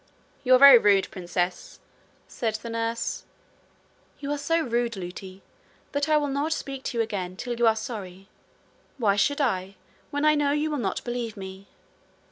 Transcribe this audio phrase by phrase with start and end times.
[0.43, 1.77] 'You are very rude, princess,'
[2.27, 3.23] said the nurse.
[4.17, 5.43] 'You are so rude, Lootie,
[5.91, 8.27] that I will not speak to you again till you are sorry.
[8.97, 9.75] Why should I,
[10.09, 11.67] when I know you will not believe me?'